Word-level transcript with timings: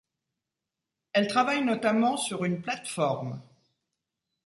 Elle 1.13 1.27
travaille 1.27 1.63
notamment 1.63 2.17
sur 2.17 2.43
une 2.43 2.59
plate-forme. 2.63 3.39